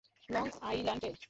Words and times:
Long 0.29 0.45
Island 0.61 1.03
A. 1.03 1.11